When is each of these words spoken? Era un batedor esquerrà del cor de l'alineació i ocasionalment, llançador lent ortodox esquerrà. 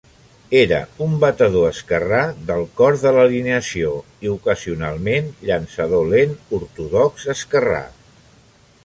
Era 0.59 0.77
un 1.07 1.11
batedor 1.23 1.67
esquerrà 1.73 2.21
del 2.47 2.65
cor 2.79 2.97
de 3.03 3.11
l'alineació 3.17 3.91
i 4.27 4.31
ocasionalment, 4.37 5.29
llançador 5.51 6.09
lent 6.15 6.33
ortodox 6.61 7.29
esquerrà. 7.39 7.83